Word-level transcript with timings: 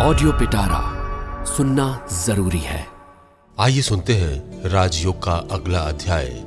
Audio 0.00 0.32
पिटारा 0.32 0.80
सुनना 1.44 2.08
ज़रूरी 2.12 2.58
है। 2.58 2.86
आइए 3.58 3.80
सुनते 3.80 4.14
हैं 4.14 4.68
राजयोग 4.70 5.22
का 5.22 5.32
अगला 5.32 5.78
अध्याय, 5.78 6.44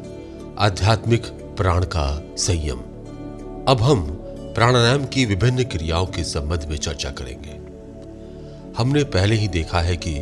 आध्यात्मिक 0.58 1.26
प्राण 1.58 1.84
का 1.84 2.36
संयम। 2.38 2.79
अब 3.68 3.82
हम 3.82 4.02
प्राणायाम 4.56 5.06
की 5.06 5.26
विभिन्न 5.26 5.64
क्रियाओं 5.64 6.06
के 6.06 6.24
संबंध 6.24 6.66
में 6.70 6.78
चर्चा 6.78 7.10
करेंगे। 7.10 7.60
हमने 8.77 9.04
पहले 9.04 9.36
ही 9.36 9.48
देखा 9.48 9.79
है 9.79 9.97
कि 9.97 10.15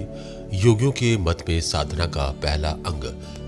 योगियों 0.54 0.92
के 0.92 1.18
मत 1.18 1.46
में 1.50 1.62
साधना 1.62 2.06
का 2.06 2.32
पहला 2.32 2.70
अंग 2.70 3.04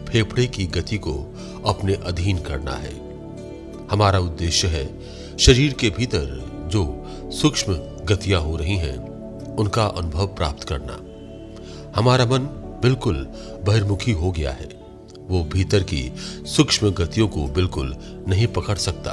फेफड़े 0.07 0.47
की 0.47 0.67
गति 0.67 0.97
को 0.97 1.35
अपने 1.67 1.93
अधीन 1.93 2.37
करना 2.37 2.71
है। 2.71 2.93
हमारा 3.91 4.19
उद्देश्य 4.19 4.67
है 4.67 4.89
शरीर 5.37 5.73
के 5.73 5.89
भीतर 5.89 6.43
जो 6.67 7.07
सूक्ष्म 7.33 7.73
गतियाँ 8.05 8.41
हो 8.41 8.55
रही 8.55 8.77
हैं 8.77 9.10
उनका 9.59 9.85
अनुभव 9.85 10.27
प्राप्त 10.27 10.63
करना। 10.63 10.99
हमारा 11.95 12.25
मन 12.25 12.47
बिल्कुल 12.81 13.15
बहिर्मुखी 13.65 14.11
हो 14.11 14.31
गया 14.31 14.51
है। 14.51 14.69
वो 15.21 15.43
भीतर 15.43 15.83
की 15.83 16.13
सूक्ष्म 16.47 16.91
गतियों 16.91 17.27
को 17.27 17.45
बिल्कुल 17.47 17.95
नहीं 18.27 18.47
पकड़ 18.47 18.77
सकता। 18.77 19.11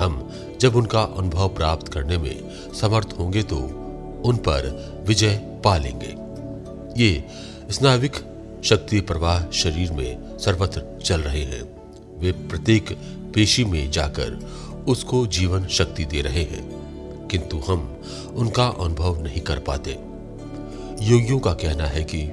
हम 0.00 0.30
जब 0.60 0.76
उनका 0.76 1.02
अनुभव 1.02 1.48
प्राप्त 1.48 1.88
करने 1.88 2.18
में 2.18 2.72
समर्थ 2.80 3.14
होंगे 3.18 3.42
तो 3.42 3.56
उन 4.24 4.36
पर 4.36 4.68
विजय 5.06 5.36
पा 5.64 5.76
लेंगे। 5.76 6.14
ये 7.02 7.24
स्नाविक 7.70 8.16
शक्ति 8.64 9.00
प्रवाह 9.00 9.50
शरीर 9.50 9.92
में 9.92 10.38
सर्वत्र 10.38 10.82
चल 11.04 11.20
रहे 11.20 11.42
हैं। 11.42 11.62
वे 12.20 12.32
प्रत्येक 12.32 12.92
पेशी 13.34 13.64
में 13.64 13.90
जाकर 13.90 14.38
उसको 14.88 15.26
जीवन 15.26 15.66
शक्ति 15.66 16.04
दे 16.04 16.20
रहे 16.20 16.42
हैं। 16.42 16.71
किंतु 17.32 17.58
हम 17.58 18.02
उनका 18.36 18.66
अनुभव 18.66 19.22
नहीं 19.22 19.40
कर 19.40 19.58
पाते। 19.58 19.90
योगियों 21.04 21.38
का 21.38 21.52
कहना 21.52 21.84
है 21.84 22.04
कि 22.04 22.28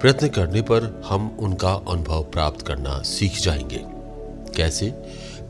प्रयत्न 0.00 0.28
करने 0.28 0.62
पर 0.62 1.02
हम 1.06 1.36
उनका 1.38 1.74
अनुभव 1.74 2.22
प्राप्त 2.24 2.66
करना 2.66 3.02
सीख 3.02 3.40
जाएँगे। 3.40 3.80
कैसे? 4.56 4.90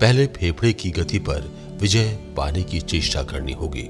पहले 0.01 0.27
फेफड़े 0.27 0.73
की 0.73 0.91
गति 0.91 1.19
पर 1.19 1.51
विजय 1.81 2.19
पाने 2.37 2.63
की 2.63 2.81
चेष्टा 2.81 3.23
करनी 3.23 3.53
होगी। 3.53 3.89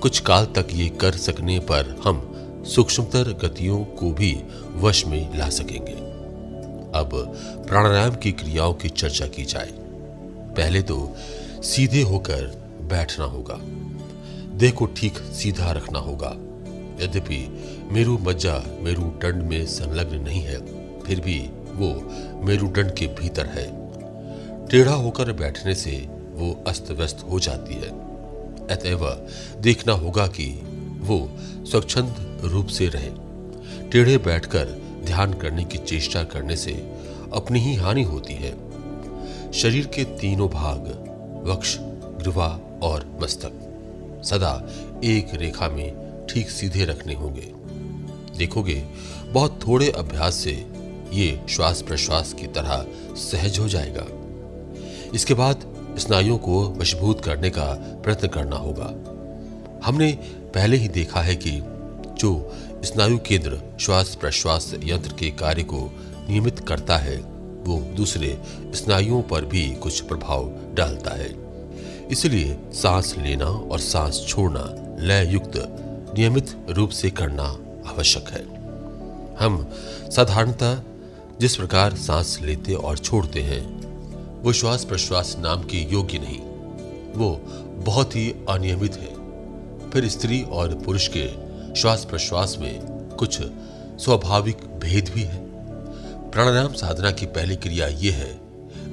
कुछ 0.00 0.20
काल 0.20 0.44
तक 0.44 0.66
ये 0.72 0.88
कर 0.88 1.12
सकने 1.12 1.58
पर 1.58 2.00
हम 2.04 2.28
सूक्ष्मतर 2.66 3.32
गतियों 3.32 3.84
को 3.84 4.10
भी 4.10 4.42
वश 4.74 5.06
में 5.06 5.38
ला 5.38 5.48
सकेंगे। 5.48 5.92
अब 6.98 7.10
प्राणायाम 7.68 8.14
की 8.14 8.32
क्रियाओं 8.32 8.74
की 8.74 8.88
चर्चा 8.88 9.26
की 9.26 9.44
जाए। 9.44 9.70
पहले 10.56 10.82
तो 10.82 11.16
सीधे 11.62 12.02
होकर 12.02 12.62
बैठना 12.82 13.24
होगा। 13.24 13.60
देह 14.54 14.70
को 14.70 14.86
ठीक 14.86 15.18
सीधा 15.18 15.70
रखना 15.72 15.98
होगा। 15.98 16.30
यद्यपि 17.04 17.38
मेरु 17.92 18.18
मज्जा 18.18 18.62
मेरुदंड 18.80 19.42
में 19.42 19.66
संलग्न 19.66 20.18
नहीं 20.18 20.42
है, 20.42 20.58
फिर 21.00 21.20
भी 21.20 21.38
वो 21.72 21.88
मेरुदंड 22.44 22.94
के 22.94 23.06
भीतर 23.06 23.46
है। 23.46 23.66
टेढ़ा 24.68 24.92
होकर 24.92 25.32
बैठने 25.32 25.74
से 25.74 25.90
वो 26.32 26.64
अस्त 26.66 26.90
व्यस्त 26.90 27.26
हो 27.30 27.40
जाती 27.40 27.74
है। 27.74 27.90
अतएव 28.68 29.28
देखना 29.60 29.92
होगा 29.92 30.26
कि 30.26 30.46
वो 31.00 31.30
स्वच्छंद 31.70 32.40
रूप 32.44 32.66
से 32.66 32.88
रहे। 32.88 33.10
टेढ़े 33.90 34.18
बैठकर 34.18 34.64
ध्यान 35.04 35.34
करने 35.34 35.64
की 35.64 35.78
चेष्टा 35.78 36.22
करने 36.24 36.56
से 36.56 36.72
अपनी 37.32 37.60
ही 37.60 37.74
हानि 37.74 38.02
होती 38.02 38.34
है। 38.34 38.52
शरीर 39.52 39.86
के 39.86 40.04
तीनों 40.04 40.48
भाग, 40.48 40.80
वक्ष, 41.46 41.76
ग्रीवा 41.80 42.60
और 42.82 43.18
मस्तक। 43.22 43.68
सदा 44.24 44.68
एक 45.04 45.34
रेखा 45.34 45.68
में 45.68 46.26
ठीक 46.30 46.50
सीधे 46.50 46.84
रखने 46.84 47.14
होंगे। 47.14 47.52
देखोगे, 48.38 48.84
बहुत 49.28 49.60
थोड़े 49.66 49.90
अभ्यास 49.90 50.34
से 50.34 50.66
ये 51.12 51.40
श्वास 51.48 51.82
प्रश्वास 51.82 52.32
की 52.32 52.46
तरह 52.46 52.86
सहज 53.14 53.58
हो 53.58 53.68
जाएगा। 53.68 54.06
इसके 55.14 55.34
बाद 55.34 55.72
स्नायुओं 55.98 56.38
को 56.38 56.70
वशभूत 56.70 57.24
करने 57.24 57.50
का 57.50 57.64
प्रयत्न 58.04 58.28
करना 58.28 58.56
होगा। 58.56 58.94
हमने 59.84 60.12
पहले 60.54 60.76
ही 60.76 60.88
देखा 60.88 61.20
है 61.20 61.36
कि 61.36 61.50
जो 62.18 62.54
स्नायु 62.84 63.18
केंद्र 63.18 63.60
श्वास 63.80 64.14
प्रश्वास 64.14 64.74
यंत्र 64.84 65.12
के 65.12 65.30
कार्य 65.30 65.62
को 65.62 65.90
नियमित 66.28 66.58
करता 66.58 66.96
है, 66.96 67.16
वो 67.64 67.78
दूसरे 67.96 68.38
स्नायुओं 68.74 69.22
पर 69.22 69.44
भी 69.44 69.74
कुछ 69.74 70.00
प्रभाव 70.00 70.52
डालता 70.74 71.10
है। 71.10 71.51
इसलिए 72.10 72.58
सांस 72.72 73.14
लेना 73.18 73.44
और 73.44 73.78
सांस 73.78 74.24
छोड़ना 74.28 74.64
लय 74.98 75.32
युक्त 75.32 75.52
नियमित 76.18 76.56
रूप 76.70 76.90
से 76.90 77.10
करना 77.10 77.44
आवश्यक 77.86 78.28
है। 78.28 78.42
हम 79.36 79.70
साधारणतः 80.10 80.82
जिस 81.40 81.56
प्रकार 81.56 81.94
सांस 81.94 82.38
लेते 82.42 82.74
और 82.74 82.98
छोड़ते 82.98 83.42
हैं, 83.42 83.62
वो 84.42 84.52
श्वास 84.52 84.84
प्रश्वास 84.84 85.36
नाम 85.38 85.62
के 85.62 85.78
योग्य 85.92 86.18
नहीं, 86.18 86.38
वो 87.12 87.30
बहुत 87.84 88.16
ही 88.16 88.34
अनियमित 88.48 88.96
है। 88.96 89.10
फिर 89.90 90.08
स्त्री 90.08 90.42
और 90.42 90.74
पुरुष 90.74 91.08
के 91.16 91.26
श्वास 91.74 92.04
प्रश्वास 92.04 92.56
में 92.60 92.80
कुछ 93.18 93.42
स्वाभाविक 94.02 94.56
भेद 94.78 95.10
भी 95.14 95.22
है। 95.22 95.40
प्राणायाम 96.30 96.72
साधना 96.72 97.10
की 97.10 97.26
पहली 97.26 97.56
क्रिया 97.56 97.86
यह 97.86 98.14
है, 98.14 98.32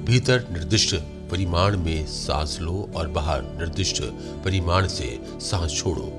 भीतर 0.04 0.46
निर्दिष्ट 0.52 0.94
परिमाण 1.30 1.76
में 1.76 2.06
सांस 2.06 2.58
लो 2.60 2.88
और 2.96 3.08
बाहर 3.08 3.42
निर्दिष्ट 3.42 4.02
परिमाण 4.44 4.86
से 4.88 5.18
सांस 5.40 5.76
छोड़ो। 5.76 6.12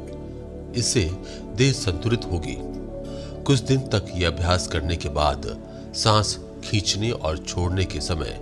इससे 0.76 1.10
देह 1.56 1.72
संतुलित 1.72 2.26
होगी। 2.26 2.56
कुछ 3.44 3.60
दिन 3.60 3.80
तक 3.80 4.06
यह 4.16 4.28
अभ्यास 4.28 4.68
करने 4.68 4.96
के 4.96 5.10
बाद 5.10 5.58
सांस 5.96 6.38
खींचने 6.64 7.12
और 7.12 7.38
छोड़ने 7.38 7.86
के 7.86 8.02
समय 8.02 8.40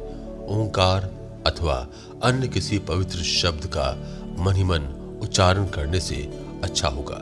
ओंकार 0.49 1.09
अथवा 1.47 1.87
अन्य 2.23 2.47
किसी 2.47 2.79
पवित्र 2.79 3.23
शब्द 3.23 3.65
का 3.65 3.91
मन 4.39 4.55
ही 4.55 4.63
मन 4.63 4.81
उच्चारण 5.21 5.67
करने 5.67 5.99
से 5.99 6.15
अच्छा 6.63 6.87
होगा। 6.87 7.15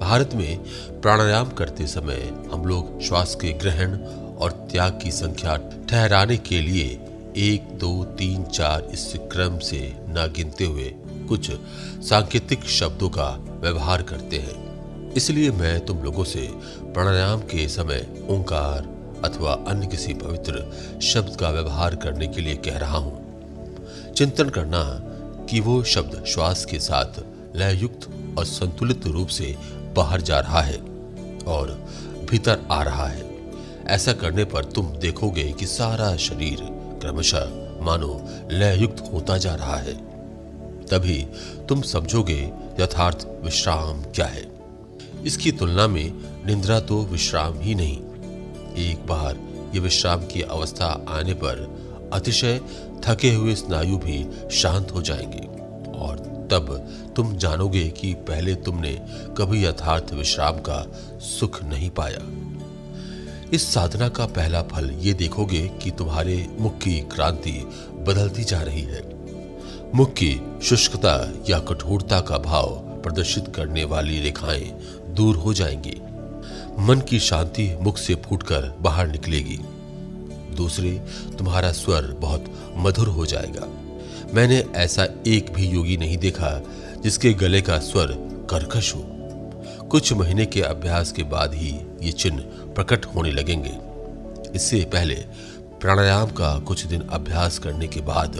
भारत 0.00 0.30
में 0.34 0.58
प्राणायाम 1.00 1.50
करते 1.50 1.86
समय 1.86 2.20
हम 2.52 2.64
लोग 2.64 3.00
श्वास 3.02 3.34
के 3.34 3.52
ग्रहण 3.52 3.98
और 4.36 4.50
त्याग 4.72 4.98
की 5.02 5.10
संख्या 5.10 5.56
ठहराने 5.90 6.36
के 6.36 6.60
लिए 6.60 6.98
एक, 7.36 7.78
दो, 7.78 8.04
तीन, 8.04 8.44
चार 8.44 8.88
इस 8.92 9.12
क्रम 9.16 9.58
से 9.58 9.96
न 10.08 10.32
गिनते 10.36 10.64
हुए 10.64 10.94
कुछ 11.28 11.50
सांकेतिक 12.02 12.64
शब्दों 12.64 13.08
का 13.08 13.44
व्यवहार 13.60 14.02
करते 14.02 14.38
हैं। 14.38 15.12
इसलिए 15.12 15.50
मैं 15.50 15.86
तुम 15.86 15.98
लोगों 15.98 16.24
से 16.24 16.50
प्राणायाम 16.82 17.40
के 17.40 17.68
समय 17.68 18.26
ओंकार 18.30 18.94
अथवा 19.24 19.52
अन्य 19.68 19.86
किसी 19.86 20.14
पवित्र 20.14 20.72
शब्द 21.02 21.36
का 21.36 21.50
व्यवहार 21.50 21.96
करने 21.96 22.26
के 22.26 22.40
लिए 22.40 22.54
कह 22.54 22.78
रहा 22.78 22.98
हूँ। 22.98 23.24
चिंतन 24.12 24.48
करना 24.48 24.82
कि 25.50 25.60
वो 25.60 25.82
शब्द 25.84 26.24
श्वास 26.24 26.64
के 26.64 26.78
साथ 26.78 27.20
लययुक्त 27.56 28.08
और 28.38 28.44
संतुलित 28.44 29.06
रूप 29.06 29.28
से 29.28 29.56
बाहर 29.96 30.20
जा 30.20 30.40
रहा 30.40 30.60
है 30.60 30.78
और 31.46 31.86
भीतर 32.30 32.66
आ 32.70 32.82
रहा 32.82 33.06
है। 33.06 33.34
ऐसा 33.86 34.12
करने 34.12 34.44
पर 34.44 34.64
तुम 34.64 34.86
देखोगे 34.86 35.52
कि 35.52 35.66
सारा 35.66 36.16
शरीर 36.16 36.73
क्रमशः, 37.04 37.44
मानो 37.84 38.24
लय 38.50 38.78
युक्त 38.78 39.10
होता 39.12 39.38
जा 39.38 39.54
रहा 39.54 39.76
है। 39.76 39.92
तभी 40.86 41.26
तुम 41.68 41.82
समझोगे 41.82 42.52
यथार्थ 42.80 43.26
विश्राम 43.44 44.02
क्या 44.02 44.26
है। 44.26 44.52
इसकी 45.24 45.52
तुलना 45.52 45.88
में 45.88 46.12
निंद्रा 46.46 46.80
तो 46.80 47.02
विश्राम 47.02 47.58
ही 47.58 47.74
नहीं। 47.74 47.96
एक 48.74 49.06
बार 49.06 49.36
ये 49.74 49.80
विश्राम 49.80 50.26
की 50.26 50.42
अवस्था 50.42 51.06
आने 51.08 51.34
पर 51.34 51.84
अतिशय 52.12 52.60
थके 53.04 53.30
हुए 53.34 53.54
स्नायु 53.54 53.96
भी 53.96 54.26
शांत 54.50 54.90
हो 54.90 55.02
जाएँगे। 55.02 55.46
और 55.98 56.16
तब 56.50 56.88
तुम 57.16 57.36
जानोगे 57.36 57.88
कि 57.88 58.14
पहले 58.14 58.54
तुमने 58.54 59.02
कभी 59.38 59.66
यथार्थ 59.66 60.12
विश्राम 60.12 60.56
का 60.56 60.86
सुख 61.18 61.64
नहीं 61.64 61.90
पाया। 61.90 62.43
इस 63.54 63.74
साधना 63.74 64.08
का 64.08 64.26
पहला 64.26 64.62
फल 64.62 64.90
ये 64.90 65.12
देखोगे 65.12 65.68
कि 65.82 65.90
तुम्हारे 65.90 66.48
मुख 66.60 66.78
की 66.78 67.00
क्रांति 67.00 67.70
बदलती 67.94 68.44
जा 68.44 68.62
रही 68.62 68.80
है। 68.80 69.02
मुख 69.94 70.12
की 70.12 70.40
शुष्कता 70.62 71.32
या 71.50 71.58
कठोरता 71.58 72.20
का 72.20 72.38
भाव 72.38 72.66
प्रदर्शित 73.04 73.52
करने 73.56 73.84
वाली 73.84 74.20
रेखाएँ 74.20 74.78
दूर 75.08 75.36
हो 75.36 75.54
जाएँगी। 75.54 76.00
मन 76.78 77.00
की 77.08 77.18
शांति 77.20 77.76
मुख 77.80 77.98
से 77.98 78.14
फूटकर 78.14 78.78
बाहर 78.80 79.08
निकलेगी। 79.08 79.58
दूसरे, 80.54 81.02
तुम्हारा 81.38 81.72
स्वर 81.72 82.02
बहुत 82.02 82.72
मधुर 82.76 83.08
हो 83.08 83.26
जाएगा। 83.26 83.68
मैंने 84.34 84.64
ऐसा 84.74 85.06
एक 85.26 85.52
भी 85.52 85.66
योगी 85.66 85.96
नहीं 85.96 86.18
देखा 86.18 86.62
जिसके 87.02 87.32
गले 87.32 87.60
का 87.60 87.78
स्वर 87.78 88.06
कर्कश 88.50 88.94
हो। 88.94 89.10
कुछ 89.90 90.12
महीने 90.12 90.46
के 90.46 90.62
अभ्यास 90.62 91.12
के 91.12 91.22
बाद 91.22 91.54
ही 91.54 91.78
ये 92.02 92.12
चिन्ह 92.12 92.44
प्रकट 92.74 93.06
होने 93.06 93.30
लगेंगे। 93.30 93.74
इससे 94.54 94.84
पहले 94.84 95.14
प्राणायाम 95.80 96.26
का 96.26 96.58
कुछ 96.58 96.84
दिन 96.86 97.00
अभ्यास 97.00 97.58
करने 97.58 97.88
के 97.88 98.00
बाद 98.00 98.36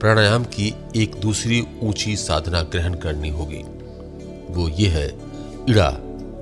प्राणायाम 0.00 0.44
की 0.44 0.74
एक 0.96 1.14
दूसरी 1.14 1.66
ऊँची 1.82 2.16
साधना 2.16 2.62
ग्रहण 2.62 2.94
करनी 2.94 3.28
होगी। 3.28 3.62
वो 4.50 4.68
ये 4.68 4.88
है, 4.88 5.08
इड़ा, 5.68 5.88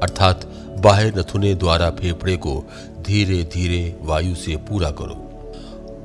अर्थात 0.02 0.44
बाह्य 0.78 1.12
नथुने 1.16 1.54
द्वारा 1.54 1.90
फेफड़े 1.90 2.36
को 2.36 2.64
धीरे 3.00 3.42
धीरे 3.42 3.96
वायु 4.02 4.34
से 4.34 4.56
पूरा 4.56 4.90
करो। 4.90 5.24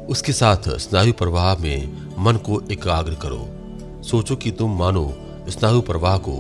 उसके 0.09 0.33
साथ 0.33 0.69
स्नायु 0.69 1.13
प्रवाह 1.13 1.55
में 1.55 2.07
मन 2.19 2.35
को 2.35 2.61
एकाग्र 2.71 3.13
करो। 3.13 3.47
सोचो 4.03 4.35
कि 4.35 4.51
तुम 4.51 4.79
मानो 4.79 5.13
स्नायु 5.49 5.81
प्रवाह 5.81 6.17
को 6.17 6.33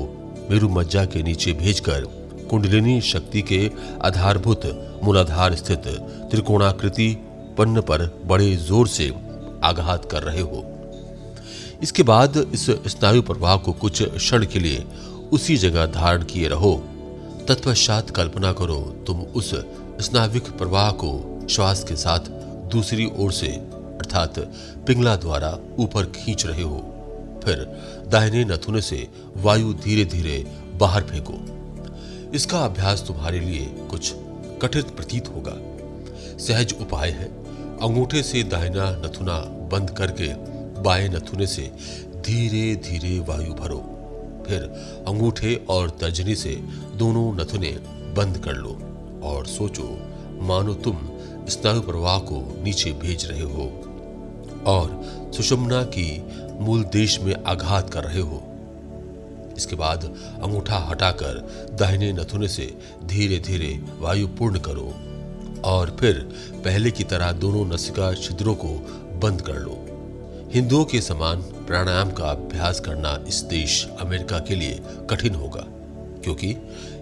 मेरु 0.51 0.69
मज्जा 0.69 1.05
के 1.05 1.23
नीचे 1.23 1.53
भेजकर 1.53 2.22
कुंडलिनी 2.49 2.99
शक्ति 3.01 3.41
के 3.41 3.69
आधारभूत 4.03 4.65
मूलाधार 5.03 5.55
स्थित 5.55 5.87
त्रिकोणाकृति 6.31 7.15
पन्न 7.57 7.81
पर 7.81 8.05
बड़े 8.25 8.55
ज़ोर 8.57 8.87
से 8.87 9.09
आघात 9.63 10.05
कर 10.11 10.23
रहे 10.23 10.41
हो। 10.41 10.63
इसके 11.83 12.03
बाद 12.03 12.37
इस 12.53 12.69
स्नायु 12.87 13.21
प्रवाह 13.21 13.57
को 13.57 13.71
कुछ 13.73 14.01
क्षण 14.03 14.45
के 14.45 14.59
लिए 14.59 14.85
उसी 15.31 15.57
जगह 15.57 15.85
धारण 15.85 16.23
किए 16.23 16.47
रहो। 16.47 16.75
तत्पश्चात 17.47 18.09
कल्पना 18.09 18.51
करो, 18.53 18.79
तुम 19.07 19.21
उस 19.21 19.53
स्नाविक 20.01 20.49
प्रवाह 20.57 20.91
को 20.91 21.47
श्वास 21.49 21.83
के 21.83 21.95
साथ 21.95 22.29
दूसरी 22.71 23.09
ओर 23.15 23.31
से, 23.31 23.47
अर्थात 23.47 24.39
पिंगला 24.87 25.15
द्वारा 25.15 25.57
ऊपर 25.79 26.05
खींच 26.15 26.45
रहे 26.45 26.63
हो। 26.63 26.77
फिर 27.45 27.65
दाहिने 28.11 28.43
नथुने 28.45 28.81
से 28.81 29.07
वायु 29.37 29.73
धीरे 29.73 30.05
धीरे 30.05 30.43
बाहर 30.79 31.01
फेंको। 31.01 31.33
इसका 32.35 32.59
अभ्यास 32.59 33.03
तुम्हारे 33.07 33.39
लिए 33.39 33.65
कुछ 33.89 34.11
कठिन 34.61 34.81
प्रतीत 34.81 35.27
होगा। 35.27 35.53
सहज 36.37 36.73
उपाय 36.81 37.09
है। 37.09 37.25
अंगूठे 37.77 38.23
से 38.23 38.43
दाहिना 38.43 38.89
नथुना 39.05 39.37
बंद 39.71 39.89
करके 39.89 40.27
बाएँ 40.81 41.09
नथुने 41.09 41.47
से 41.47 41.61
धीरे 42.25 42.75
धीरे 42.75 43.19
वायु 43.19 43.53
भरो। 43.53 43.77
फिर 44.47 44.63
अंगूठे 45.07 45.65
और 45.69 45.89
तर्जनी 45.89 46.35
से 46.35 46.55
दोनों 46.95 47.33
नथुने 47.33 47.71
बंद 48.17 48.37
कर 48.37 48.53
लो 48.53 48.77
और 49.23 49.45
सोचो, 49.45 49.99
मानो 50.41 50.73
तुम 50.73 50.97
स्नायु 51.49 51.81
प्रवाह 51.81 52.19
को 52.19 52.63
नीचे 52.63 52.91
भेज 52.91 53.25
रहे 53.25 53.41
हो 53.41 53.67
और 54.65 55.31
सुषमना 55.35 55.83
की 55.83 56.25
मूल 56.59 56.83
देश 56.83 57.19
में 57.19 57.33
आघात 57.43 57.89
कर 57.89 58.03
रहे 58.03 58.21
हो। 58.21 58.43
इसके 59.57 59.75
बाद 59.75 60.03
अंगूठा 60.43 60.77
हटाकर 60.89 61.39
दाहिने 61.79 62.11
नथुने 62.13 62.47
से 62.47 62.65
धीरे 63.05 63.39
धीरे 63.39 63.79
वायु 63.99 64.27
पूर्ण 64.37 64.59
करो 64.59 64.93
और 65.65 65.95
फिर 65.99 66.19
पहले 66.65 66.91
की 66.91 67.03
तरह 67.03 67.31
दोनों 67.33 67.65
नसिका 67.65 68.13
छिद्रों 68.13 68.55
को 68.55 68.73
बंद 69.19 69.41
कर 69.41 69.59
लो। 69.59 69.79
हिंदुओं 70.53 70.85
के 70.85 71.01
समान 71.01 71.41
प्राणायाम 71.67 72.11
का 72.11 72.23
अभ्यास 72.23 72.79
करना 72.79 73.17
इस 73.27 73.41
देश 73.49 73.85
अमेरिका 73.99 74.39
के 74.39 74.55
लिए 74.55 74.79
कठिन 75.09 75.35
होगा, 75.35 75.65
क्योंकि 76.23 76.55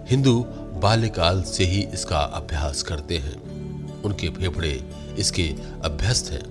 हिंदू 0.09 0.39
बाल्यकाल 0.81 1.42
से 1.44 1.63
ही 1.63 1.81
इसका 1.94 2.19
अभ्यास 2.36 2.83
करते 2.83 3.18
हैं। 3.18 4.01
उनके 4.04 4.30
फेफड़े 4.30 4.80
इसके 5.19 5.44
अभ्यस्त 5.83 6.31
हैं। 6.31 6.44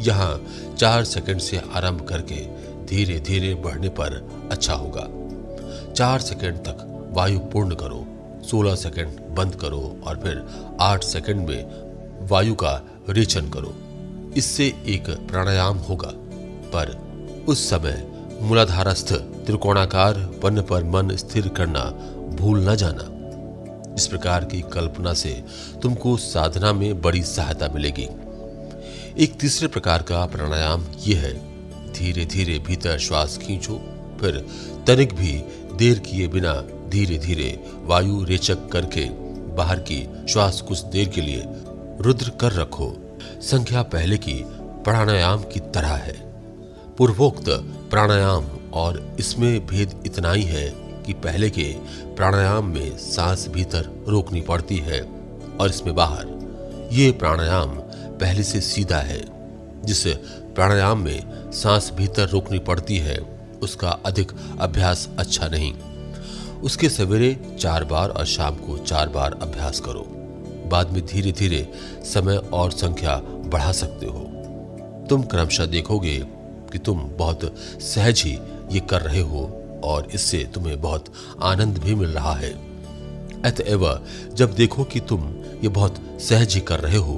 यहाँ 0.00 0.74
चार 0.78 1.04
सेकंड 1.04 1.40
से 1.40 1.60
आरंभ 1.74 2.00
करके 2.08 2.44
धीरे 2.86 3.18
धीरे 3.20 3.54
बढ़ने 3.56 3.88
पर 3.90 4.18
अच्छा 4.52 4.74
होगा। 4.74 5.06
चार 5.92 6.20
सेकंड 6.20 6.56
तक 6.58 7.10
वायु 7.12 7.38
पूर्ण 7.38 7.74
करो 7.74 8.06
16 8.44 8.74
सेकंड 8.74 9.20
बंद 9.36 9.54
करो 9.54 10.00
और 10.06 10.16
फिर 10.16 10.44
आठ 10.80 11.04
सेकंड 11.04 11.48
में 11.48 12.26
वायु 12.28 12.54
का 12.54 12.80
रेचन 13.08 13.48
करो। 13.48 13.74
इससे 14.36 14.66
एक 14.86 15.10
प्राणायाम 15.10 15.76
होगा, 15.78 16.10
पर 16.74 16.90
उस 17.48 17.70
समय 17.70 18.06
मूलाधारस्थ 18.42 19.12
त्रिकोणाकार 19.46 20.14
पन्न 20.42 20.62
पर 20.62 20.84
मन 20.84 21.16
स्थिर 21.16 21.48
करना 21.48 21.84
भूल 22.36 22.68
न 22.68 22.74
जाना। 22.74 23.12
इस 23.94 24.06
प्रकार 24.06 24.44
की 24.44 24.60
कल्पना 24.60 25.12
से 25.14 25.44
तुमको 25.82 26.16
साधना 26.16 26.72
में 26.72 27.02
बड़ी 27.02 27.22
सहायता 27.22 27.68
मिलेगी। 27.68 28.08
एक 29.18 29.38
तीसरे 29.40 29.68
प्रकार 29.68 30.02
का 30.02 30.26
प्राणायाम 30.26 30.84
यह 31.06 31.20
है 31.20 31.32
धीरे 31.92 32.24
धीरे 32.24 32.58
भीतर 32.58 32.98
श्वास 32.98 33.38
खींचो। 33.38 33.80
फिर 34.20 34.44
तनिक 34.86 35.14
भी 35.14 35.32
देर 35.76 35.98
किए 35.98 36.28
बिना 36.28 36.52
धीरे 36.88 37.18
धीरे 37.18 37.48
वायु 37.82 38.22
रेचक 38.24 38.68
करके 38.68 39.04
बाहर 39.56 39.78
की 39.80 40.06
श्वास 40.28 40.60
कुछ 40.60 40.82
देर 40.84 41.08
के 41.08 41.20
लिए 41.20 41.42
रुद्र 42.00 42.30
कर 42.30 42.52
रखो। 42.52 42.92
संख्या 43.42 43.82
पहले 43.82 44.18
की 44.18 44.42
प्राणायाम 44.84 45.42
की 45.42 45.60
तरह 45.74 45.94
है। 45.96 46.14
पूर्वोक्त 46.98 47.48
प्राणायाम 47.90 48.46
और 48.72 49.16
इसमें 49.20 49.66
भेद 49.66 50.02
इतना 50.06 50.32
ही 50.32 50.42
है 50.42 50.68
कि 51.06 51.12
पहले 51.14 51.50
के 51.50 51.72
प्राणायाम 52.16 52.66
में 52.66 52.96
सांस 52.98 53.46
भीतर 53.48 53.90
रोकनी 54.08 54.40
पड़ती 54.40 54.78
है 54.78 55.00
और 55.60 55.68
इसमें 55.68 55.94
बाहर 55.94 56.88
ये 56.92 57.10
प्राणायाम 57.12 57.68
पहले 58.20 58.42
से 58.42 58.60
सीधा 58.60 58.98
है, 58.98 59.20
जिस 59.84 60.06
प्राणायाम 60.54 61.02
में 61.02 61.50
सांस 61.52 61.90
भीतर 61.94 62.28
रोकनी 62.28 62.58
पड़ती 62.58 62.98
है। 62.98 63.16
उसका 63.62 63.90
अधिक 64.06 64.32
अभ्यास 64.60 65.08
अच्छा 65.18 65.48
नहीं। 65.48 65.72
उसके 66.62 66.88
सवेरे 66.88 67.34
चार 67.60 67.84
बार 67.84 68.08
और 68.08 68.26
शाम 68.26 68.54
को 68.56 68.76
चार 68.78 69.08
बार 69.08 69.38
अभ्यास 69.42 69.80
करो। 69.80 70.06
बाद 70.70 70.90
में 70.90 71.04
धीरे 71.06 71.32
धीरे 71.32 71.66
समय 72.04 72.36
और 72.36 72.70
संख्या 72.70 73.16
बढ़ा 73.46 73.72
सकते 73.72 74.06
हो। 74.06 74.24
तुम 75.10 75.22
क्रमशः 75.22 75.66
देखोगे 75.66 76.18
कि 76.72 76.78
तुम 76.78 77.00
बहुत 77.18 77.54
सहज 77.82 78.22
ही 78.22 78.38
ये 78.72 78.80
कर 78.80 79.02
रहे 79.02 79.20
हो 79.20 79.44
और 79.84 80.08
इससे 80.14 80.38
तुम्हें 80.54 80.80
बहुत 80.80 81.12
आनंद 81.42 81.78
भी 81.78 81.94
मिल 81.94 82.10
रहा 82.10 82.34
है। 82.34 82.52
अतएव 83.44 83.86
जब 84.34 84.54
देखो 84.54 84.84
कि 84.84 85.00
तुम 85.00 85.28
ये 85.62 85.68
बहुत 85.68 86.00
सहज 86.20 86.54
ही 86.54 86.60
कर 86.60 86.80
रहे 86.80 86.96
हो, 86.96 87.14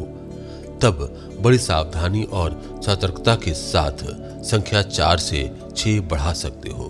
तब 0.82 0.98
बड़ी 1.40 1.58
सावधानी 1.58 2.22
और 2.22 2.60
सतर्कता 2.86 3.34
के 3.34 3.54
साथ 3.54 4.04
संख्या 4.44 4.82
चार 4.82 5.18
से 5.18 5.42
छह 5.78 6.00
बढ़ा 6.00 6.32
सकते 6.32 6.70
हो 6.70 6.84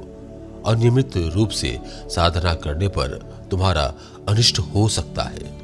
अनियमित 0.67 1.17
रूप 1.17 1.49
से 1.49 1.79
साधना 2.07 2.55
करने 2.55 2.89
पर 2.89 3.09
तुम्हारा 3.51 3.95
अनिष्ट 4.29 4.59
हो 4.59 4.89
सकता 4.89 5.23
है। 5.23 5.57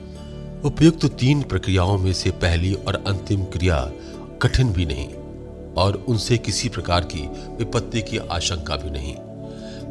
उपयुक्त 0.65 1.05
तीन 1.07 1.43
प्रक्रियाओं 1.43 1.99
में 1.99 2.13
से 2.13 2.31
पहली 2.31 2.75
और 2.75 3.05
अंतिम 3.07 3.45
क्रिया 3.45 3.93
कठिन 4.43 4.73
भी 4.73 4.87
नहीं 4.87 5.09
और 5.75 6.05
उनसे 6.09 6.39
किसी 6.39 6.69
प्रकार 6.69 7.05
की 7.05 7.27
विपत्ति 7.57 8.03
की 8.03 8.19
आशंका 8.19 8.77
भी 8.77 8.91
नहीं। 8.91 9.15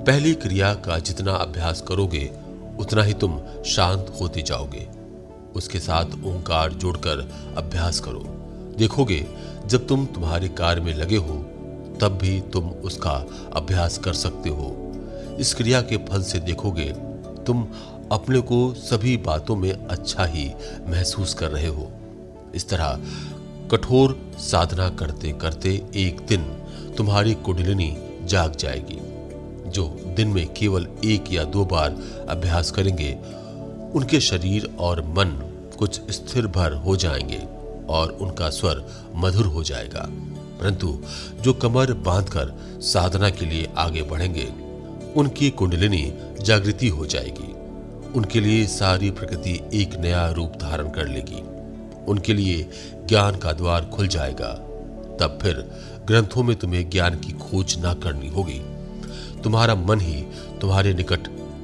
पहली 0.03 0.33
क्रिया 0.33 0.73
का 0.73 0.99
जितना 0.99 1.33
अभ्यास 1.33 1.83
करोगे, 1.87 2.29
उतना 2.79 3.03
ही 3.03 3.13
तुम 3.13 3.39
शांत 3.65 4.13
होते 4.21 4.41
जाओगे। 4.41 4.87
उसके 5.55 5.79
साथ 5.79 6.05
ओंकार 6.25 6.73
जोड़कर 6.73 7.19
अभ्यास 7.57 7.99
करो। 7.99 8.23
देखोगे, 8.77 9.25
जब 9.65 9.87
तुम 9.87 10.05
तुम्हारे 10.05 10.47
कार्य 10.47 10.81
में 10.81 10.93
लगे 10.93 11.17
हो 11.17 11.33
तब 12.01 12.17
भी 12.21 12.41
तुम 12.41 12.69
उसका 12.69 13.25
अभ्यास 13.55 13.97
कर 13.97 14.13
सकते 14.13 14.49
हो। 14.49 14.91
इस 15.39 15.53
क्रिया 15.53 15.81
के 15.81 15.97
फल 15.97 16.23
से 16.23 16.39
देखोगे, 16.39 16.93
तुम 17.43 17.67
अपने 18.11 18.39
को 18.39 18.73
सभी 18.73 19.17
बातों 19.17 19.55
में 19.55 19.71
अच्छा 19.71 20.25
ही 20.25 20.51
महसूस 20.87 21.33
कर 21.33 21.47
रहे 21.47 21.67
हो। 21.67 21.91
इस 22.55 22.69
तरह 22.69 22.99
कठोर 23.71 24.31
साधना 24.37 24.89
करते 24.89 25.31
करते 25.31 25.83
एक 25.95 26.21
दिन 26.21 26.41
तुम्हारी 26.97 27.33
कुंडलिनी 27.33 27.97
जाग 28.23 28.55
जाएगी। 28.55 28.99
जो 29.69 29.99
दिन 30.17 30.27
में 30.27 30.53
केवल 30.53 30.87
एक 31.05 31.23
या 31.31 31.43
दो 31.43 31.65
बार 31.65 31.97
अभ्यास 32.29 32.71
करेंगे, 32.71 33.17
उनके 33.95 34.19
शरीर 34.19 34.75
और 34.79 35.01
मन 35.01 35.49
कुछ 35.79 36.11
स्थिर 36.11 36.47
भर 36.47 36.73
हो 36.73 36.95
जाएँगे 36.95 37.47
और 37.89 38.11
उनका 38.11 38.49
स्वर 38.49 38.85
मधुर 39.15 39.45
हो 39.45 39.63
जाएगा। 39.63 40.09
परंतु 40.59 40.99
जो 41.41 41.53
कमर 41.53 41.93
बांधकर 41.93 42.53
साधना 42.81 43.29
के 43.29 43.45
लिए 43.45 43.69
आगे 43.77 44.01
बढ़ेंगे, 44.01 44.49
उनकी 45.19 45.49
कुंडलिनी 45.49 46.13
जागृति 46.41 46.87
हो 46.87 47.05
जाएगी। 47.05 47.53
उनके 48.13 48.39
लिए 48.39 48.67
सारी 48.67 49.11
प्रकृति 49.11 49.59
एक 49.73 49.95
नया 49.95 50.29
रूप 50.29 50.53
धारण 50.61 50.89
कर 50.89 51.07
लेगी। 51.07 51.41
उनके 52.05 52.33
लिए 52.33 52.69
ज्ञान 53.07 53.35
का 53.35 53.51
द्वार 53.51 53.85
खुल 53.85 54.07
जाएगा। 54.07 54.69
तब 55.19 55.39
फिर 55.41 55.71
ग्रंथों 56.05 56.43
में 56.43 56.55
तुम्हें 56.55 56.89
ज्ञान 56.89 57.15
की 57.15 57.31
खोज 57.31 57.77
ना 57.77 57.93
करनी 57.93 58.27
होगी। 58.27 58.61
तुम्हारा 59.43 59.75
मन 59.75 59.99
ही 59.99 60.21
तुम्हारे 60.61 60.93
निकट 60.93 61.19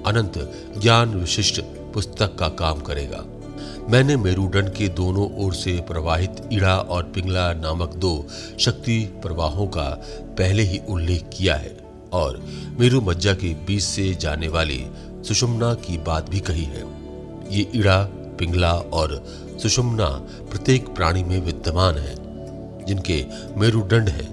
अनंत 0.07 0.67
ज्ञान 0.77 1.09
विशिष्ट 1.09 1.61
पुस्तक 1.61 2.35
का 2.35 2.49
काम 2.49 2.79
करेगा। 2.79 3.25
मैंने 3.89 4.17
मेरुदंड 4.17 4.69
के 4.69 4.87
दोनों 4.87 5.45
ओर 5.45 5.53
से 5.53 5.81
प्रवाहित 5.81 6.49
इड़ा 6.51 6.77
और 6.77 7.03
पिंगला 7.03 7.53
नामक 7.53 7.93
दो 7.93 8.27
शक्ति 8.59 8.99
प्रवाहों 9.03 9.67
का 9.67 9.89
पहले 10.37 10.63
ही 10.63 10.81
उल्लेख 10.89 11.25
किया 11.37 11.55
है 11.55 11.77
और 12.13 12.45
मेरु 12.79 13.01
मज्जा 13.01 13.33
के 13.33 13.53
बीच 13.53 13.81
से 13.81 14.15
जाने 14.15 14.47
वाली 14.47 14.87
सुषुम्ना 15.27 15.73
की 15.73 15.97
बात 15.97 16.29
भी 16.29 16.39
कही 16.39 16.63
है। 16.63 16.83
ये 17.51 17.71
इड़ा, 17.75 18.03
पिंगला 18.39 18.73
और 18.73 19.25
सुषुम्ना 19.61 20.05
प्रत्येक 20.51 20.87
प्राणी 20.87 21.23
में 21.23 21.41
विद्यमान 21.41 21.95
है, 21.95 22.15
जिनके 22.85 23.25
मेरुदंड 23.57 24.09
है। 24.09 24.27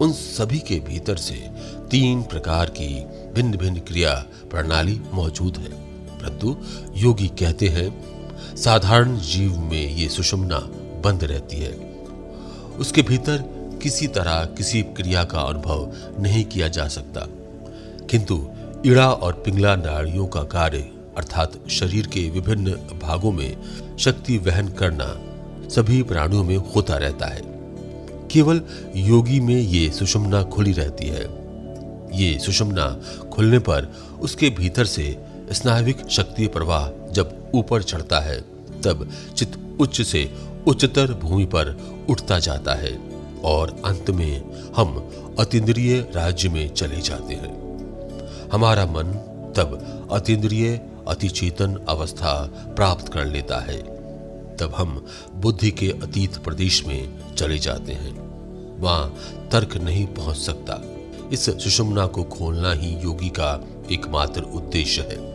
उन 0.00 0.12
सभी 0.12 0.58
के 0.58 0.80
भीतर 0.80 1.16
से 1.16 1.50
तीन 1.90 2.22
प्रकार 2.22 2.66
की 2.66 3.04
भिन्न 3.32 3.56
भिन्न 3.56 3.78
क्रिया 3.78 4.26
प्रणाली 4.50 5.00
मौजूद 5.14 5.56
है। 5.56 5.90
परंतु 6.20 6.56
योगी 6.96 7.28
कहते 7.28 7.68
हैं 7.68 8.09
साधारण 8.56 9.18
जीव 9.18 9.60
में 9.60 9.96
ये 9.96 10.08
सुषुम्ना 10.08 10.58
बंद 11.04 11.24
रहती 11.24 11.56
है। 11.56 11.72
उसके 12.78 13.02
भीतर 13.02 13.60
किसी 13.82 14.06
तरह 14.06 14.44
किसी 14.44 14.82
क्रिया 14.82 15.24
का 15.24 15.40
अनुभव 15.40 15.92
नहीं 16.22 16.44
किया 16.44 16.68
जा 16.68 16.88
सकता। 16.88 17.20
किंतु 18.06 18.48
इड़ा 18.86 19.12
और 19.12 19.32
पिंगला 19.32 19.76
नाड़ियों 19.76 20.26
का 20.26 20.42
कार्य, 20.42 20.78
अर्थात 21.16 21.52
शरीर 21.70 22.06
के 22.06 22.30
विभिन्न 22.30 22.70
भागों 22.72 23.32
में 23.32 23.56
शक्ति 23.98 24.38
वहन 24.38 24.68
करना 24.68 25.20
सभी 25.68 26.02
प्राणियों 26.02 26.44
में 26.44 26.56
होता 26.56 26.96
रहता 26.96 27.26
है। 27.26 27.42
केवल 28.28 28.60
योगी 28.96 29.40
में 29.40 29.60
ये 29.60 29.90
सुषुम्ना 29.90 30.42
खुली 30.42 30.72
रहती 30.72 31.06
है। 31.06 31.40
ये 32.14 32.38
सुषुम्ना 32.38 33.02
खुलने 33.32 33.58
पर 33.58 33.94
उसके 34.20 34.50
भीतर 34.50 34.84
से 34.84 35.18
स्नाविक 35.52 36.08
शक्ति 36.10 36.46
प्रवाह 36.46 36.99
ऊपर 37.54 37.82
चढ़ता 37.82 38.20
है, 38.20 38.40
तब 38.84 39.10
चित 39.36 39.76
उच्च 39.80 40.02
से 40.02 40.34
उच्चतर 40.66 41.12
भूमि 41.12 41.44
पर 41.44 41.80
उठता 42.10 42.38
जाता 42.38 42.74
है 42.74 42.98
और 43.44 43.82
अंत 43.84 44.10
में 44.10 44.42
हम 44.76 45.10
अतीन्द्रिय 45.38 46.12
राज्य 46.14 46.48
में 46.48 46.74
चले 46.74 47.00
जाते 47.00 47.34
हैं। 47.34 47.70
हमारा 48.52 48.86
मन 48.86 49.04
तब 49.56 50.00
अतीन्द्रिय 50.12 50.80
अतिचेतन 51.08 51.86
अवस्था 51.88 52.46
प्राप्त 52.76 53.12
कर 53.12 53.26
लेता 53.26 53.60
है। 53.60 53.82
तब 54.56 54.72
हम 54.76 55.06
बुद्धि 55.34 55.70
के 55.70 55.90
अतीत 55.90 56.36
प्रदेश 56.36 56.86
में 56.86 57.34
चले 57.34 57.58
जाते 57.58 57.92
हैं। 57.92 58.30
वहाँ 58.80 59.16
तर्क 59.52 59.76
नहीं 59.76 60.06
पहुँच 60.06 60.36
सकता। 60.36 60.82
इस 61.32 61.44
सुषुम्ना 61.44 62.06
को 62.06 62.22
खोलना 62.22 62.72
ही 62.72 62.94
योगी 62.94 63.28
का 63.28 63.64
एकमात्र 63.92 64.42
उद्देश्य 64.42 65.02
है। 65.02 65.29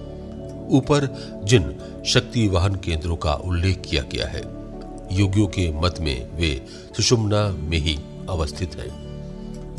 ऊपर 0.69 1.07
जिन 1.43 1.75
शक्ति 2.05 2.48
वाहन 2.48 2.75
केंद्रों 2.75 3.15
का 3.15 3.34
उल्लेख 3.34 3.81
किया 3.89 4.03
गया 4.03 4.27
है, 4.27 4.41
योगियों 5.19 5.48
के 5.48 5.72
मत 5.72 5.95
में 6.00 6.36
वे 6.36 6.65
सुषुम्ना 6.98 7.50
में 7.50 7.77
ही 7.77 8.00
अवस्थित 8.29 8.75
हैं। 8.75 9.05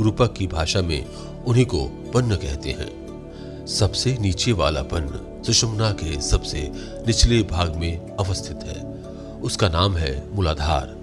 रूपक 0.01 0.35
की 0.35 0.47
भाषा 0.47 0.83
में 0.83 1.07
उन्हीं 1.47 1.67
को 1.67 1.85
पन्न 2.15 2.37
कहते 2.37 2.71
हैं। 2.71 3.07
सबसे 3.67 4.17
नीचे 4.21 4.53
वाला 4.53 4.83
पन्न 4.83 5.43
सुषुम्ना 5.47 5.91
के 5.91 6.21
सबसे 6.21 6.73
निचले 7.07 7.43
भाग 7.43 7.77
में 7.77 8.17
अवस्थित 8.17 8.57
है। 8.65 8.83
उसका 9.43 9.69
नाम 9.69 9.97
है 9.97 10.35
मूलाधार। 10.35 10.97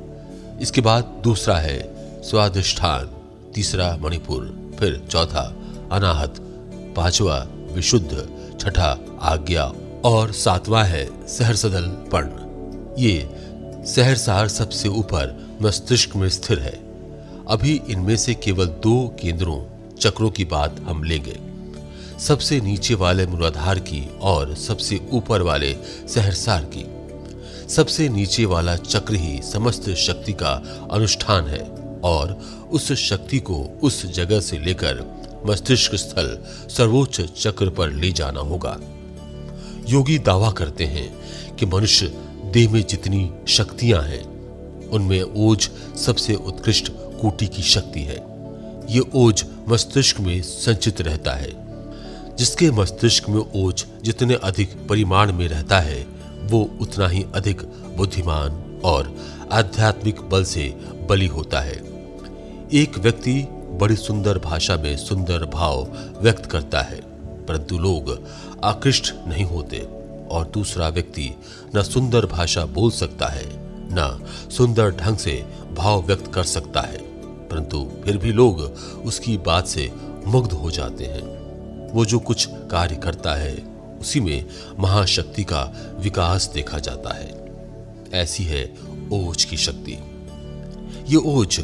इसके 0.62 0.82
बाद 0.82 1.22
दूसरा 1.24 1.58
है 1.58 1.94
स्वादिष्ठान 2.22 3.10
तीसरा 3.56 3.98
मणिपुर, 3.98 4.72
फिर 4.80 5.08
चौथा 5.10 5.56
अनाहत, 5.92 6.36
पांचवा 6.96 7.48
विशुद्ध 7.72 8.33
छठा 8.63 9.20
आज्ञा 9.22 9.63
और 10.05 10.32
सातवां 10.32 10.86
है 10.86 11.27
सहरसदल 11.27 11.84
पर्ण 11.84 12.43
ये 13.01 13.29
सहरसार 13.86 14.48
सबसे 14.48 14.89
ऊपर 14.89 15.58
मस्तिष्क 15.62 16.15
में 16.15 16.29
स्थिर 16.29 16.60
है। 16.60 16.72
अभी 17.50 17.82
इनमें 17.89 18.17
से 18.17 18.34
केवल 18.34 18.65
दो 18.65 19.15
केंद्रों, 19.22 19.60
चक्रों 19.96 20.29
की 20.32 20.46
बात 20.46 20.79
हम 20.79 21.03
लेंगे। 21.03 21.38
सबसे 22.20 22.62
नीचे 22.62 22.96
वाले 22.96 23.25
मूलाधार 23.27 23.79
की 23.79 24.10
और 24.22 24.55
सबसे 24.55 25.00
ऊपर 25.12 25.41
वाले 25.41 25.75
सहरसार 26.08 26.70
की। 26.77 26.86
सबसे 27.70 28.10
नीचे 28.10 28.46
वाला 28.46 28.75
चक्र 28.75 29.15
ही 29.15 29.41
समस्त 29.41 29.89
शक्ति 29.89 30.34
का 30.34 30.51
अनुष्ठान 30.91 31.48
है 31.48 31.63
और 32.03 32.39
उस 32.72 32.91
शक्ति 32.91 33.39
को 33.39 33.79
उस 33.84 34.05
जगह 34.05 34.39
से 34.39 34.60
लेकर 34.60 35.23
मस्तिष्क 35.46 35.96
स्थल 35.96 36.38
सर्वोच्च 36.70 37.22
चक्र 37.22 37.70
पर 37.70 37.92
ले 37.92 38.12
जाना 38.12 38.40
होगा। 38.40 38.80
योगी 39.90 40.20
दावा 40.20 40.52
करते 40.52 40.84
हैं 40.84 41.22
कि 41.56 41.66
मनुष्य 41.66 42.08
देह 42.54 42.72
में 42.72 42.88
जितनी 42.88 43.32
शक्तियाँ 43.48 44.02
हैं, 44.02 44.34
उनमें 44.90 45.22
ओज 45.22 45.70
सबसे 46.06 46.36
उत्कृष्ट 46.36 46.92
कोटि 46.92 47.48
की 47.48 47.62
शक्ति 47.62 48.00
है। 48.00 48.26
ये 48.90 49.02
ओज 49.16 49.46
मस्तिष्क 49.70 50.20
में 50.20 50.42
संचित 50.42 51.02
रहता 51.02 51.34
है। 51.34 51.64
जिसके 52.36 52.72
मस्तिष्क 52.72 53.30
में 53.30 53.64
ओज 53.64 53.86
जितने 54.04 54.34
अधिक 54.34 54.88
परिमाण 54.88 55.34
में 55.34 55.48
रहता 55.48 55.80
है, 55.80 56.08
वो 56.42 56.78
उतना 56.82 57.08
ही 57.08 57.26
अधिक 57.36 57.62
बुद्धिमान 57.98 58.82
और 58.86 59.16
आध्यात्मिक 59.52 60.22
बल 60.22 60.44
से 60.44 60.78
बली 61.10 61.28
होता 61.28 61.60
है। 61.60 61.78
एक 62.74 62.92
व्यक्ति 62.98 63.48
बड़ी 63.74 63.96
सुंदर 63.96 64.38
भाषा 64.38 64.75
में 64.75 64.96
सुंदर 64.98 65.46
भाव 65.46 65.88
व्यक्त 66.22 66.46
करता 66.46 66.82
है, 66.82 67.00
परंतु 67.46 67.77
लोग 67.77 68.18
आकृष्ट 68.63 69.13
नहीं 69.27 69.46
होते 69.46 69.77
और 70.32 70.50
दूसरा 70.53 70.88
व्यक्ति 70.88 71.30
न 71.75 71.82
सुंदर 71.82 72.25
भाषा 72.25 72.65
बोल 72.65 72.92
सकता 72.92 73.27
है, 73.27 73.46
न 73.94 74.25
सुंदर 74.51 74.92
ढंग 74.92 75.18
से 75.18 75.46
भाव 75.72 76.01
व्यक्त 76.01 76.32
कर 76.34 76.44
सकता 76.44 76.82
है, 76.82 76.98
परंतु 77.50 77.86
फिर 78.06 78.18
भी 78.18 78.32
लोग 78.32 78.60
उसकी 79.06 79.38
बात 79.38 79.68
से 79.68 79.92
मुग्ध 80.25 80.51
हो 80.51 80.72
जाते 80.72 81.06
हैं। 81.06 81.92
वो 81.92 82.06
जो 82.06 82.20
कुछ 82.20 82.48
कार्य 82.72 82.96
करता 82.96 83.36
है, 83.36 83.56
उसी 84.01 84.20
में 84.20 84.46
महाशक्ति 84.80 85.44
का 85.44 85.62
विकास 86.00 86.50
देखा 86.53 86.80
जाता 86.80 87.13
है। 87.13 87.42
ऐसी 88.13 88.44
है 88.44 88.63
ओज 89.13 89.44
की 89.44 89.58
शक्ति। 89.58 89.98
ये 91.10 91.18
ओज 91.18 91.60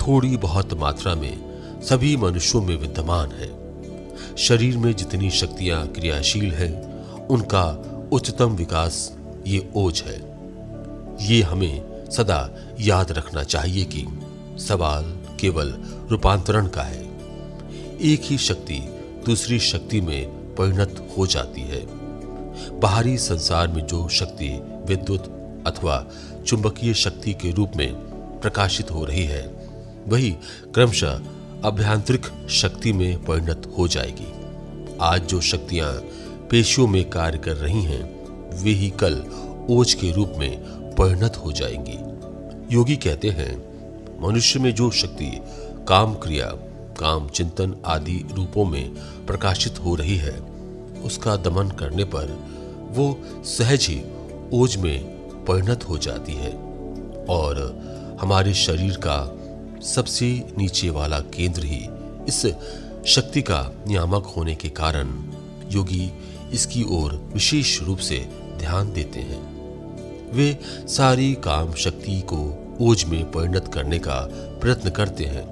थोड़ी 0.00 0.36
बहुत 0.36 0.74
मात्रा 0.74 1.14
में 1.14 1.43
सभी 1.84 2.16
मनुष्यों 2.16 2.62
में 2.62 2.76
विद्यमान 2.76 3.30
है। 3.30 4.36
शरीर 4.36 4.76
में 4.78 4.92
जितनी 4.96 5.30
शक्तियाँ 5.30 5.86
क्रियाशील 5.86 6.52
हैं, 6.52 6.72
उनका 7.26 7.64
उच्चतम 8.12 8.50
विकास 8.50 9.16
ये 9.46 9.72
ओज 9.76 10.02
है। 10.06 10.16
ये 11.26 11.42
हमें 11.42 12.10
सदा 12.10 12.54
याद 12.80 13.12
रखना 13.12 13.42
चाहिए 13.42 13.84
कि 13.84 14.06
सवाल 14.62 15.04
केवल 15.40 15.74
रूपांतरण 16.10 16.66
का 16.66 16.82
है। 16.82 17.02
एक 18.00 18.20
ही 18.22 18.38
शक्ति 18.38 18.78
दूसरी 19.26 19.58
शक्ति 19.58 20.00
में 20.00 20.54
परिणत 20.54 21.14
हो 21.18 21.26
जाती 21.26 21.60
है। 21.60 21.86
बाहरी 22.80 23.18
संसार 23.18 23.68
में 23.68 23.86
जो 23.86 24.08
शक्ति 24.08 24.48
विद्युत 24.88 25.24
अथवा 25.66 26.06
चुंबकीय 26.46 26.94
शक्ति 26.94 27.34
के 27.34 27.50
रूप 27.50 27.72
में 27.76 27.94
प्रकाशित 28.40 28.90
हो 28.90 29.04
रही 29.04 29.24
है, 29.24 29.46
वही 30.08 30.30
क्रमशः 30.74 31.20
अभ्यांतरिक 31.64 32.26
शक्ति 32.50 32.92
में 32.92 33.24
परिणत 33.24 33.74
हो 33.78 33.88
जाएगी। 33.88 34.26
आज 35.00 35.22
जो 35.22 35.40
शक्तियाँ 35.40 35.92
पेशियों 36.50 36.86
में 36.86 37.10
कार्य 37.10 37.38
कर 37.38 37.56
रही 37.56 37.82
हैं, 37.82 38.04
वे 38.62 38.70
ही 38.70 38.90
कल 38.90 39.24
ओज 39.70 39.94
के 39.94 40.12
रूप 40.12 40.32
में 40.38 40.62
परिणत 40.94 41.36
हो 41.36 41.52
जाएँगी। 41.52 41.98
योगी 42.74 42.96
कहते 42.96 43.28
हैं, 43.28 43.56
मनुष्य 44.22 44.58
में 44.58 44.74
जो 44.74 44.90
शक्ति 44.90 45.40
काम 45.88 46.14
क्रिया, 46.14 46.46
काम 47.00 47.28
चिंतन 47.28 47.74
आदि 47.86 48.26
रूपों 48.32 48.64
में 48.64 48.90
प्रकाशित 49.26 49.78
हो 49.84 49.94
रही 49.94 50.16
है, 50.16 50.40
उसका 51.04 51.36
दमन 51.36 51.68
करने 51.68 52.04
पर 52.04 52.38
वो 52.90 53.18
सहज 53.44 53.86
ही 53.90 54.02
ओज 54.52 54.76
में 54.76 55.04
परिणत 55.44 55.84
हो 55.88 55.98
जाती 55.98 56.32
है। 56.32 56.52
और 57.28 57.80
हमारे 58.20 58.54
शरीर 58.54 58.94
का 58.96 59.40
सबसे 59.84 60.26
नीचे 60.58 60.90
वाला 60.90 61.18
केंद्र 61.18 61.64
ही 61.64 61.88
इस 62.28 62.46
शक्ति 63.06 63.42
का 63.42 63.60
नियामक 63.86 64.26
होने 64.26 64.54
के 64.54 64.68
कारण 64.68 65.08
योगी 65.72 66.10
इसकी 66.52 66.82
ओर 66.90 67.12
विशेष 67.34 67.82
रूप 67.82 67.98
से 67.98 68.18
ध्यान 68.58 68.92
देते 68.92 69.20
हैं। 69.20 69.42
वे 70.32 70.58
सारी 70.88 71.34
काम 71.34 71.72
शक्ति 71.74 72.20
को 72.20 72.38
ओज 72.80 73.04
में 73.04 73.30
परिणत 73.30 73.70
करने 73.74 73.98
का 73.98 74.20
प्रयत्न 74.60 74.90
करते 74.90 75.24
हैं। 75.24 75.44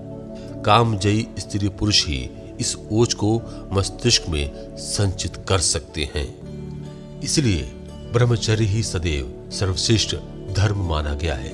कामजयी 0.63 1.27
स्त्री 1.39 1.69
पुरुष 1.69 2.07
ही 2.07 2.31
इस 2.61 2.77
ओज 2.93 3.15
को 3.15 3.43
मस्तिष्क 3.73 4.29
में 4.29 4.77
संचित 4.77 5.37
कर 5.49 5.59
सकते 5.59 6.09
हैं। 6.15 7.21
इसलिए 7.21 7.63
ब्रह्मचर्य 8.13 8.65
ही 8.65 8.83
सदैव 8.83 9.51
सर्वश्रेष्ठ 9.51 10.17
धर्म 10.53 10.89
माना 10.89 11.15
गया 11.15 11.35
है। 11.35 11.53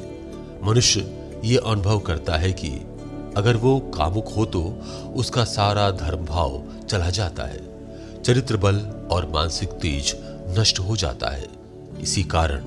मनुष्य 0.64 1.17
ये 1.44 1.56
अनुभव 1.56 1.98
करता 1.98 2.36
है 2.36 2.52
कि 2.52 2.70
अगर 3.36 3.56
वो 3.56 3.78
कामुक 3.94 4.28
हो 4.28 4.44
तो 4.46 4.62
उसका 5.16 5.44
सारा 5.44 5.90
धर्म 5.90 6.24
भाव 6.24 6.62
चला 6.88 7.10
जाता 7.10 7.44
है। 7.44 7.60
चरित्र 8.22 8.56
बल 8.56 8.76
और 9.10 9.30
मानसिक 9.30 9.68
तेज 9.68 10.14
नष्ट 10.58 10.78
हो 10.78 10.96
जाता 10.96 11.30
है। 11.30 11.46
इसी 12.00 12.22
कारण 12.24 12.64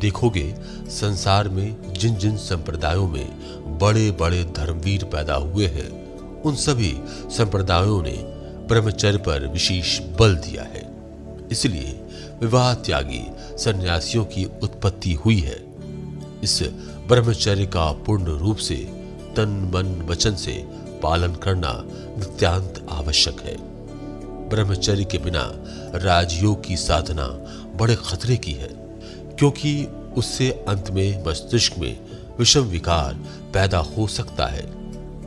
देखोगे, 0.00 0.54
संसार 0.88 1.48
में 1.48 1.92
जिन 1.92 2.14
जिन 2.14 2.36
संप्रदायों 2.36 3.08
में 3.08 3.78
बड़े 3.78 4.10
बड़े 4.10 4.44
धर्मवीर 4.44 5.04
पैदा 5.04 5.34
हुए 5.34 5.66
हैं, 5.66 5.88
उन 6.42 6.54
सभी 6.56 6.94
संप्रदायों 7.30 8.02
ने 8.02 8.16
ब्रह्मचर्य 8.68 9.18
पर 9.18 9.46
विशेष 9.46 9.98
बल 10.18 10.34
दिया 10.36 10.62
है। 10.62 10.88
इसलिए 11.52 12.00
विवाह 12.40 12.74
त्यागी 12.74 13.24
सन्यासियों 13.58 14.24
की 14.24 14.44
उत्पत्ति 14.62 15.12
हुई 15.14 15.38
है। 15.38 15.58
इस 16.42 16.62
ब्रह्मचर्य 17.10 17.66
का 17.66 17.92
पूर्ण 17.92 18.24
रूप 18.24 18.56
से, 18.56 18.76
तन, 19.36 19.70
मन, 19.74 20.06
वचन 20.06 20.34
से 20.34 20.52
पालन 21.02 21.34
करना 21.34 21.82
नित्यांत 22.18 22.86
आवश्यक 22.90 23.40
है। 23.40 23.56
ब्रह्मचर्य 24.48 25.04
के 25.04 25.18
बिना 25.18 25.42
राजयोग 25.94 26.64
की 26.64 26.76
साधना 26.76 27.26
बड़े 27.76 27.96
खतरे 27.96 28.36
की 28.36 28.52
है, 28.52 28.68
क्योंकि 29.38 29.84
उससे 30.16 30.64
अंत 30.68 30.90
में, 30.90 31.24
मस्तिष्क 31.26 31.78
में 31.78 31.98
विषम 32.38 32.60
विकार 32.60 33.14
पैदा 33.54 33.78
हो 33.78 34.06
सकता 34.06 34.46
है। 34.46 34.64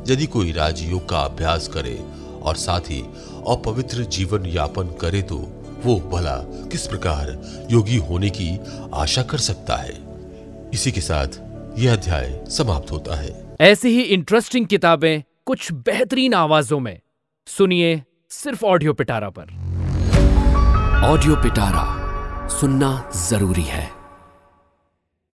यदि 0.10 0.26
कोई 0.26 0.52
राजयोग 0.52 1.10
का 1.10 1.20
अभ्यास 1.20 1.68
करे 1.68 2.06
और 2.44 2.56
साथ 2.56 2.82
ही 2.82 3.02
अपवित्र 3.48 4.04
जीवन 4.04 4.46
यापन 4.46 4.84
करे 4.84 5.22
तो 5.22 5.38
वो 5.86 6.00
भला 6.00 6.38
किस 6.72 6.88
प्रकार 6.88 7.40
योगी 7.72 7.98
होने 7.98 8.30
की 8.30 8.60
आशा 8.94 9.24
कर 9.24 9.38
सकता 9.38 9.76
है? 9.76 10.04
इसी 10.74 10.92
के 10.92 11.02
साथ 11.02 11.28
यह 11.78 11.94
अध्याय 11.94 12.46
समाप्त 12.50 12.92
होता 12.92 13.16
है। 13.16 13.56
ऐसी 13.62 13.90
ही 13.90 14.02
इंटरेस्टिंग 14.02 14.68
किताबें 14.68 15.22
कुछ 15.46 15.72
बेहतरीन 15.72 16.34
आवाजों 16.34 16.80
में। 16.80 17.00
सुनिए 17.48 18.04
सिर्फ़ 18.30 18.66
ऑडियो 18.66 18.94
पिटारा 18.94 19.30
पर। 19.30 19.44
ऑडियो 21.06 21.36
पिटारा 21.36 22.04
सुनना 22.48 23.12
ज़रूरी 23.16 23.62
है। 23.62 24.03